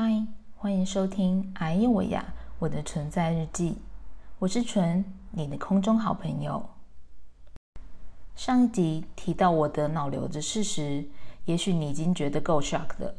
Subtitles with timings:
[0.00, 3.70] 嗨，欢迎收听《哎呦我呀我的存在日记》，
[4.38, 6.64] 我是纯，你的空中好朋友。
[8.36, 11.04] 上一集提到我的脑瘤的事实，
[11.46, 13.16] 也许你已经觉得够 shock 了，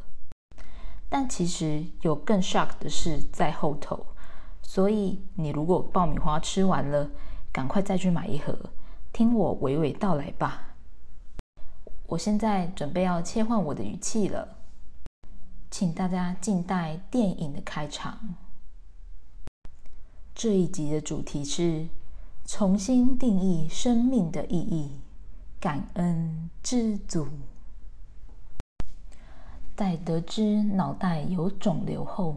[1.09, 4.05] 但其实有更 shock 的事在后头。
[4.61, 7.11] 所以你如果爆米花吃完了，
[7.51, 8.57] 赶快再去买一盒，
[9.11, 10.75] 听我娓娓道来吧。
[12.07, 14.58] 我现在准备要切换我的语气了。
[15.79, 18.35] 请大家静待电影的开场。
[20.35, 21.87] 这一集的主题是
[22.43, 24.99] 重新定义生命的意义，
[25.57, 27.29] 感恩知足。
[29.77, 32.35] 在得知脑袋有肿瘤后，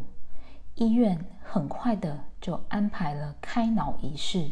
[0.76, 4.48] 医院很快的就安排了开脑仪式，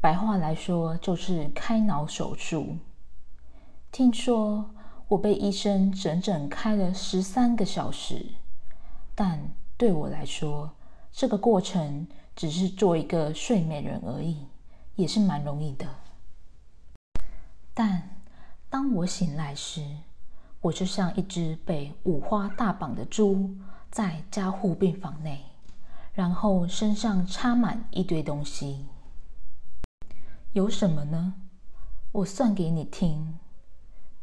[0.00, 2.78] 白话来说就是开脑手术。
[3.92, 4.70] 听说。
[5.08, 8.26] 我被医生整整开了十三个小时，
[9.14, 10.72] 但对我来说，
[11.12, 14.48] 这个过程只是做一个睡美人而已，
[14.96, 15.86] 也是蛮容易的。
[17.72, 18.20] 但
[18.68, 19.86] 当我醒来时，
[20.60, 23.54] 我就像一只被五花大绑的猪，
[23.90, 25.44] 在加护病房内，
[26.12, 28.86] 然后身上插满一堆东西。
[30.52, 31.34] 有什么呢？
[32.10, 33.38] 我算给你听。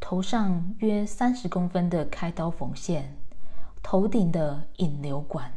[0.05, 3.15] 头上约三十公分的开刀缝线，
[3.81, 5.49] 头顶的引流管，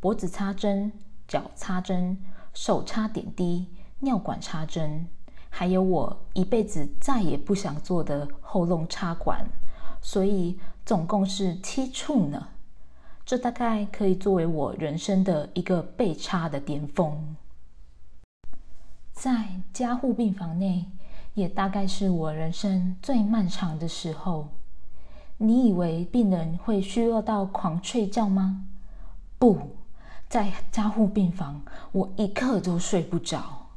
[0.00, 0.90] 脖子插针，
[1.28, 2.18] 脚插针，
[2.52, 3.68] 手插点滴，
[4.00, 5.06] 尿管插针，
[5.48, 9.46] 还有我一辈子再也不想做的喉咙插管，
[10.02, 12.48] 所以总共是七处呢。
[13.24, 17.36] 这大概可以作为我人生的一个被插的巅峰。
[19.12, 20.90] 在加护病房内。
[21.34, 24.48] 也大概是我人生最漫长的时候。
[25.42, 28.66] 你以为病人会虚弱到狂睡觉吗？
[29.38, 29.58] 不
[30.28, 33.68] 在加护病房，我一刻都睡不着，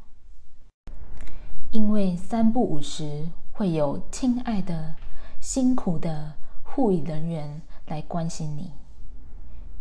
[1.71, 4.95] 因为三不五时会有亲爱的、
[5.39, 6.33] 辛苦的
[6.63, 8.71] 护理人员来关心你，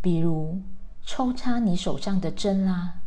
[0.01, 0.63] 比如
[1.05, 3.01] 抽插你手上的针啦，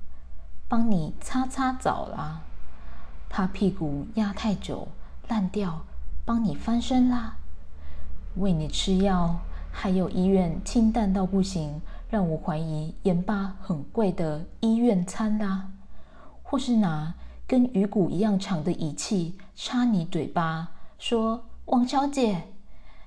[0.68, 2.42] 帮你擦擦澡啦。
[3.36, 4.88] 怕屁股压太久
[5.28, 5.82] 烂掉，
[6.24, 7.34] 帮你翻身啦；
[8.38, 9.42] 喂你吃药，
[9.74, 15.68] 还有医院清淡到不行，让我怀疑盐巴很贵的医院餐啦；
[16.44, 17.14] 或是拿
[17.46, 22.44] 跟鱼骨一样长的仪器插你嘴巴，说：“王小姐，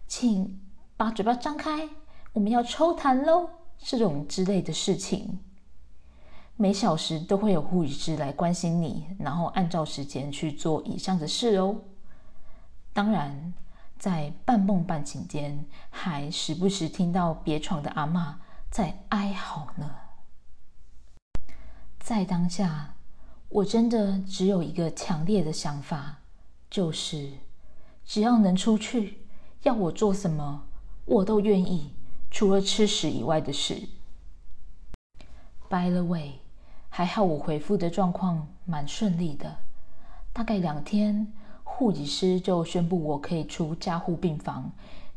[0.07, 0.61] 请
[0.99, 1.89] 把嘴巴张开，
[2.35, 3.49] 我们要抽痰喽。”
[3.81, 5.39] 这种之类的事情。
[6.61, 11.77] 每小时都会有护理师来关心你，然后按照时间去做以上的事哦。
[12.93, 13.55] 当然，
[13.97, 18.41] 在半梦半醒间，还时不时听到别床的阿妈
[18.73, 19.89] 在哀嚎呢。
[22.01, 22.97] 在当下，
[23.49, 26.19] 我真的只有一个强烈的想法，
[26.69, 27.35] 就是
[28.05, 29.25] 只要能出去，
[29.63, 30.65] 要我做什么，
[31.05, 31.95] 我都愿意，
[32.33, 33.89] 除了吃屎以外的事。
[35.69, 36.41] By the way。
[36.89, 39.59] 还好我回复的状况蛮顺利的，
[40.33, 41.33] 大概两天，
[41.63, 44.73] 护理师就宣布我可以出加护病房，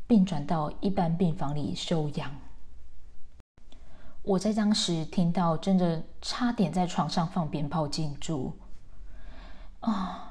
[0.05, 2.31] 并转到一般病房里休养。
[4.23, 8.53] 我在当时听到，真的差点在床上放鞭炮庆祝
[9.79, 10.27] 啊！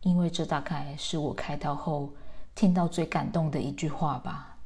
[0.00, 2.14] 因为这大概是我开刀后
[2.54, 4.56] 听到最感动的一句话吧。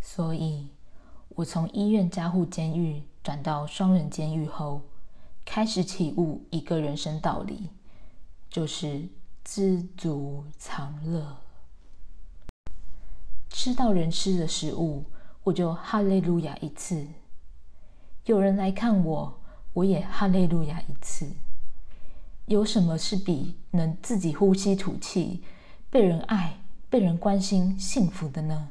[0.00, 0.68] 所以，
[1.30, 3.02] 我从医院加护监狱。
[3.24, 4.82] 转到双人监狱后，
[5.46, 7.70] 开始体悟一个人生道理，
[8.50, 9.08] 就是
[9.42, 11.38] 知足常乐。
[13.48, 15.06] 吃到人吃的食物，
[15.42, 17.14] 我就哈利路亚一次；
[18.26, 19.40] 有人来看我，
[19.72, 21.26] 我也哈利路亚一次。
[22.44, 25.42] 有什么是比能自己呼吸吐气、
[25.88, 26.60] 被人爱、
[26.90, 28.68] 被人关心幸福的呢？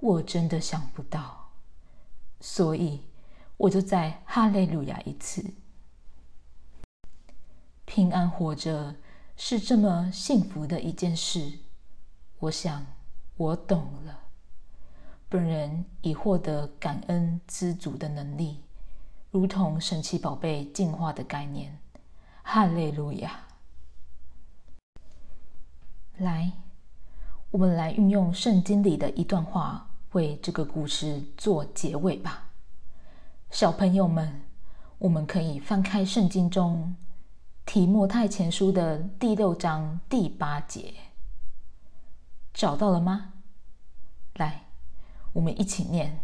[0.00, 1.50] 我真的想不到。
[2.40, 3.02] 所以。
[3.60, 5.44] 我就再哈利路亚一次，
[7.84, 8.96] 平安活着
[9.36, 11.58] 是这么幸福的一件事。
[12.38, 12.86] 我想
[13.36, 14.18] 我懂了，
[15.28, 18.62] 本人已获得感恩知足的能力，
[19.30, 21.78] 如同神奇宝贝进化的概念。
[22.42, 23.46] 哈利路亚！
[26.16, 26.50] 来，
[27.50, 32.46] 我们来运用圣经里的一段话，为这个故事做结尾吧。
[33.50, 34.42] 小朋友们，
[34.98, 36.94] 我们可以翻开圣经中
[37.66, 40.94] 提摩太前书的第六章第八节，
[42.54, 43.32] 找到了吗？
[44.34, 44.66] 来，
[45.32, 46.20] 我们一起念：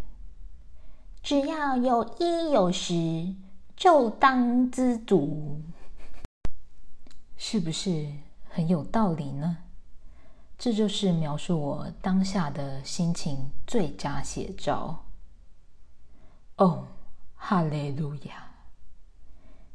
[1.21, 3.35] 只要有衣有食，
[3.75, 5.61] 就当知足。
[7.37, 8.09] 是不是
[8.49, 9.59] 很有道理呢？
[10.57, 15.05] 这就是描述我当下的心情最佳写照。
[16.57, 16.86] 哦，
[17.49, 18.45] 哈利路亚！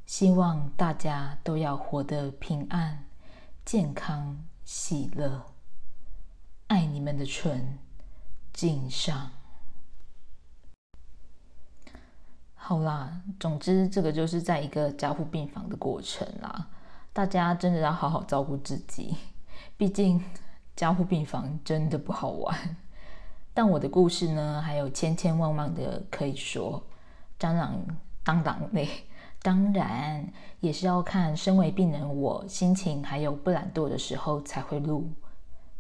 [0.06, 3.06] 希望大家都要活得平安、
[3.64, 5.46] 健康、喜乐。
[6.68, 7.80] 爱你们的唇，
[8.52, 9.32] 敬上。
[12.56, 16.68] 好啦，总之这个就是在一个加护病房的过程啦。
[17.14, 19.16] 大家真的要好好照顾自己，
[19.78, 20.22] 毕竟
[20.76, 22.76] 加护病房真的不好玩。
[23.54, 26.84] 但我的故事呢，还有千千万万的可以说，
[27.42, 27.74] 当然
[28.24, 28.88] 当然嘞，
[29.42, 35.10] 当然也是要看身为病人我心情还有不懒惰的时候才会录。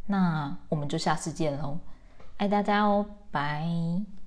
[0.07, 1.77] 那我们就下次见喽，
[2.37, 4.20] 爱大家哦，拜。